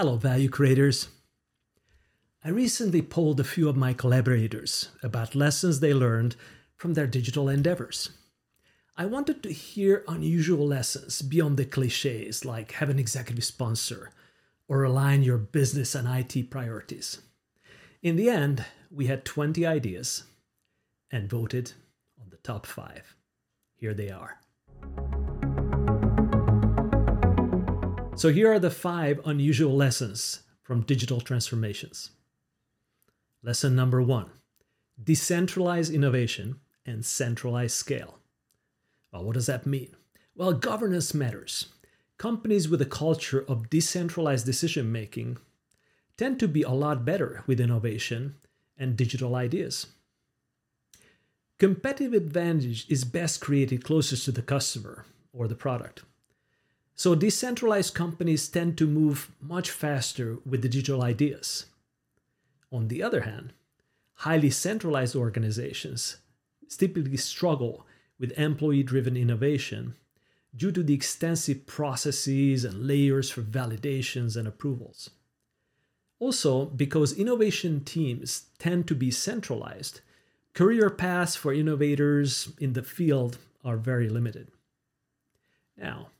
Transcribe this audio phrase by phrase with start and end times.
[0.00, 1.08] Hello, value creators.
[2.42, 6.36] I recently polled a few of my collaborators about lessons they learned
[6.74, 8.08] from their digital endeavors.
[8.96, 14.10] I wanted to hear unusual lessons beyond the cliches like have an executive sponsor
[14.68, 17.20] or align your business and IT priorities.
[18.02, 20.24] In the end, we had 20 ideas
[21.10, 21.72] and voted
[22.18, 23.14] on the top five.
[23.74, 24.40] Here they are.
[28.20, 32.10] So, here are the five unusual lessons from digital transformations.
[33.42, 34.28] Lesson number one
[35.02, 38.18] decentralize innovation and centralize scale.
[39.10, 39.96] Well, what does that mean?
[40.34, 41.68] Well, governance matters.
[42.18, 45.38] Companies with a culture of decentralized decision making
[46.18, 48.34] tend to be a lot better with innovation
[48.76, 49.86] and digital ideas.
[51.58, 56.02] Competitive advantage is best created closest to the customer or the product.
[57.00, 61.64] So, decentralized companies tend to move much faster with digital ideas.
[62.70, 63.54] On the other hand,
[64.16, 66.18] highly centralized organizations
[66.68, 67.86] typically struggle
[68.18, 69.94] with employee driven innovation
[70.54, 75.08] due to the extensive processes and layers for validations and approvals.
[76.18, 80.02] Also, because innovation teams tend to be centralized,
[80.52, 84.48] career paths for innovators in the field are very limited.
[85.78, 86.10] Now,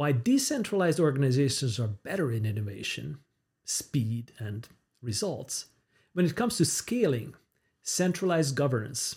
[0.00, 3.18] why decentralized organizations are better in innovation,
[3.66, 4.66] speed, and
[5.02, 5.66] results,
[6.14, 7.34] when it comes to scaling,
[7.82, 9.16] centralized governance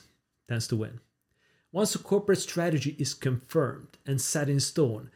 [0.49, 0.99] tends to win.
[1.71, 5.09] Once a corporate strategy is confirmed and set in stone,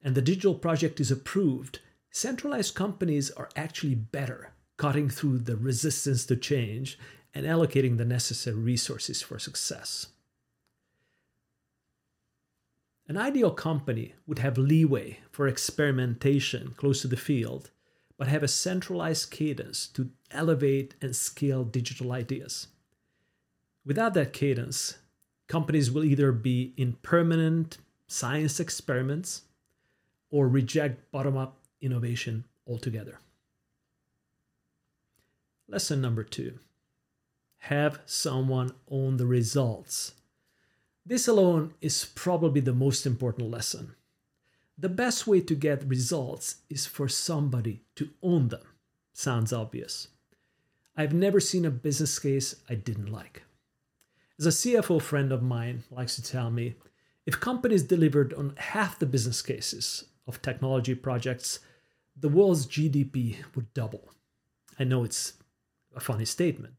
[0.00, 1.80] and the digital project is approved,
[2.12, 6.96] centralized companies are actually better cutting through the resistance to change
[7.34, 10.06] and allocating the necessary resources for success.
[13.10, 17.72] An ideal company would have leeway for experimentation close to the field,
[18.16, 22.68] but have a centralized cadence to elevate and scale digital ideas.
[23.84, 24.98] Without that cadence,
[25.48, 29.42] companies will either be in permanent science experiments
[30.30, 33.18] or reject bottom up innovation altogether.
[35.66, 36.60] Lesson number two
[37.58, 40.14] have someone own the results
[41.10, 43.96] this alone is probably the most important lesson.
[44.78, 48.62] The best way to get results is for somebody to own them.
[49.12, 50.06] Sounds obvious.
[50.96, 53.42] I've never seen a business case I didn't like.
[54.38, 56.76] As a CFO friend of mine likes to tell me,
[57.26, 61.58] if companies delivered on half the business cases of technology projects,
[62.16, 64.12] the world's GDP would double.
[64.78, 65.32] I know it's
[65.92, 66.74] a funny statement.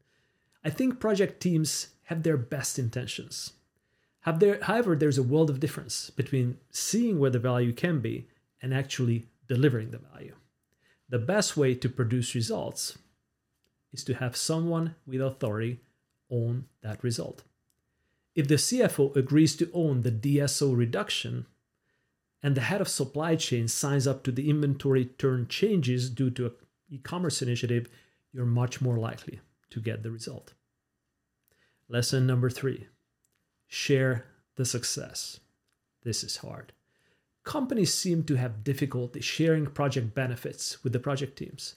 [0.64, 3.52] I think project teams have their best intentions.
[4.24, 8.28] There, however, there's a world of difference between seeing where the value can be
[8.60, 10.34] and actually delivering the value.
[11.08, 12.96] The best way to produce results
[13.92, 15.80] is to have someone with authority
[16.30, 17.42] own that result.
[18.34, 21.46] If the CFO agrees to own the DSO reduction
[22.42, 26.46] and the head of supply chain signs up to the inventory turn changes due to
[26.46, 26.52] an
[26.88, 27.88] e commerce initiative,
[28.32, 29.40] you're much more likely
[29.70, 30.54] to get the result.
[31.88, 32.86] Lesson number three
[33.72, 35.40] share the success.
[36.04, 36.74] This is hard.
[37.42, 41.76] Companies seem to have difficulty sharing project benefits with the project teams.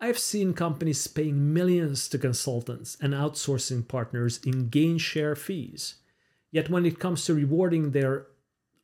[0.00, 5.96] I've seen companies paying millions to consultants and outsourcing partners in gain share fees.
[6.50, 8.26] Yet when it comes to rewarding their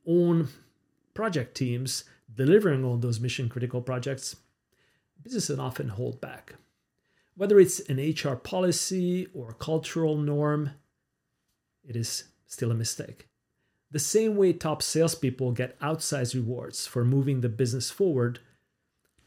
[0.06, 0.48] own
[1.14, 2.04] project teams
[2.34, 4.36] delivering on those mission critical projects,
[5.22, 6.56] businesses often hold back.
[7.34, 10.72] Whether it's an HR policy or a cultural norm,
[11.86, 13.28] it is still a mistake.
[13.90, 18.40] The same way top salespeople get outsized rewards for moving the business forward,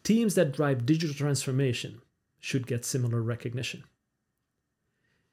[0.04, 2.02] teams that drive digital transformation
[2.40, 3.84] should get similar recognition.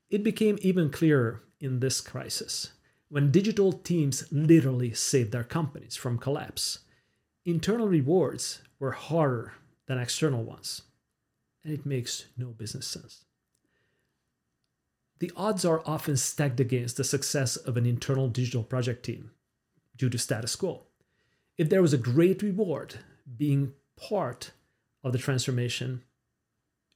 [0.09, 2.73] It became even clearer in this crisis
[3.09, 6.81] when digital teams literally saved their companies from collapse.
[7.45, 9.55] Internal rewards were harder
[9.87, 10.83] than external ones,
[11.63, 13.26] and it makes no business sense
[15.19, 19.31] the odds are often stacked against the success of an internal digital project team
[19.97, 20.83] due to status quo.
[21.57, 22.97] If there was a great reward
[23.37, 24.51] being part
[25.03, 26.03] of the transformation,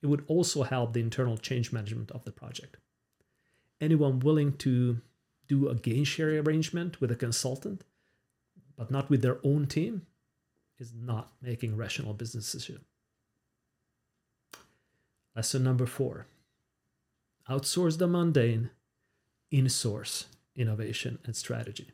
[0.03, 2.77] it would also help the internal change management of the project.
[3.81, 5.01] Anyone willing to
[5.49, 7.85] do a gain sharing arrangement with a consultant,
[8.77, 10.07] but not with their own team,
[10.79, 12.85] is not making rational business decisions.
[15.35, 16.27] Lesson number four
[17.51, 18.71] outsource the mundane,
[19.53, 20.27] insource
[20.57, 21.93] innovation and strategy.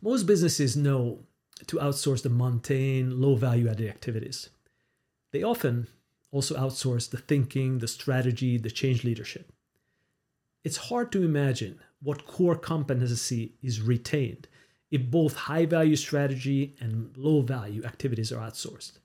[0.00, 1.20] Most businesses know
[1.66, 4.50] to outsource the mundane, low value added activities.
[5.32, 5.88] They often
[6.30, 9.52] also outsource the thinking, the strategy, the change leadership.
[10.62, 14.46] It's hard to imagine what core competency is retained
[14.90, 18.98] if both high value strategy and low value activities are outsourced.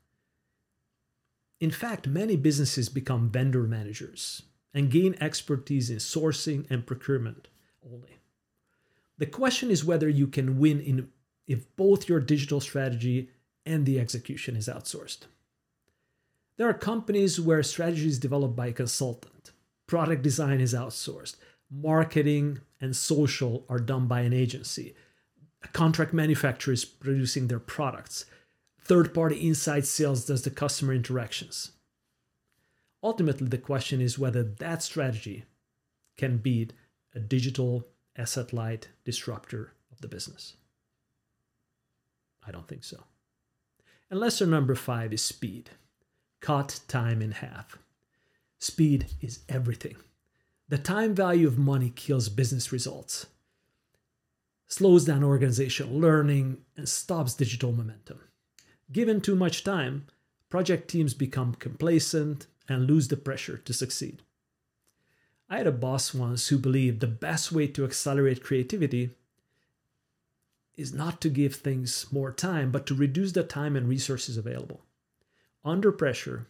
[1.59, 7.47] In fact, many businesses become vendor managers and gain expertise in sourcing and procurement
[7.83, 8.19] only.
[9.17, 11.09] The question is whether you can win in
[11.47, 13.31] if both your digital strategy
[13.65, 15.25] and the execution is outsourced.
[16.57, 19.51] There are companies where strategy is developed by a consultant,
[19.87, 21.37] product design is outsourced,
[21.71, 24.93] marketing and social are done by an agency,
[25.63, 28.25] a contract manufacturer is producing their products,
[28.89, 31.73] third party inside sales does the customer interactions.
[33.03, 35.45] Ultimately, the question is whether that strategy
[36.17, 36.73] can beat
[37.13, 37.87] a digital
[38.17, 40.55] asset light disruptor of the business.
[42.45, 43.03] I don't think so.
[44.09, 45.69] And lesson number five is speed.
[46.41, 47.77] Cut time in half.
[48.57, 49.97] Speed is everything.
[50.67, 53.27] The time value of money kills business results,
[54.67, 58.19] slows down organizational learning, and stops digital momentum.
[58.91, 60.07] Given too much time,
[60.49, 64.23] project teams become complacent and lose the pressure to succeed.
[65.49, 69.11] I had a boss once who believed the best way to accelerate creativity
[70.75, 74.85] is not to give things more time, but to reduce the time and resources available.
[75.65, 76.47] Under pressure,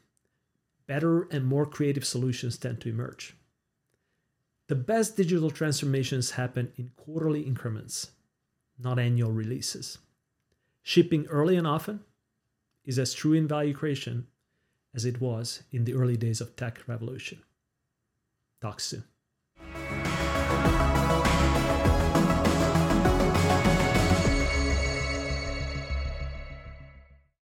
[0.85, 3.35] better and more creative solutions tend to emerge.
[4.67, 8.11] The best digital transformations happen in quarterly increments,
[8.77, 9.97] not annual releases.
[10.83, 12.01] Shipping early and often
[12.89, 14.25] is as true in value creation
[14.95, 17.39] as it was in the early days of tech revolution.
[18.63, 19.03] Talk soon.